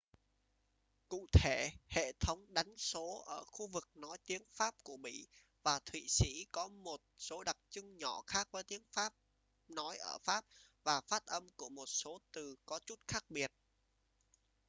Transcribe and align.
cụ 1.09 1.25
thể 1.31 1.71
hệ 1.87 2.11
thống 2.19 2.53
đánh 2.53 2.77
số 2.77 3.23
ở 3.27 3.43
khu 3.47 3.67
vực 3.67 3.89
nói 3.95 4.17
tiếng 4.25 4.41
pháp 4.53 4.75
của 4.83 4.97
bỉ 4.97 5.27
và 5.63 5.79
thụy 5.85 6.05
sĩ 6.07 6.45
có 6.51 6.67
một 6.67 7.01
số 7.17 7.43
đặc 7.43 7.57
trưng 7.69 7.97
nhỏ 7.97 8.21
khác 8.27 8.47
với 8.51 8.63
tiếng 8.63 8.83
pháp 8.91 9.13
nói 9.67 9.97
ở 9.97 10.17
pháp 10.23 10.45
và 10.83 11.01
phát 11.01 11.25
âm 11.25 11.47
của 11.57 11.69
một 11.69 11.85
số 11.85 12.19
từ 12.31 12.55
có 12.65 12.79
chút 12.85 12.99
khác 13.07 13.25
biệt 13.29 13.51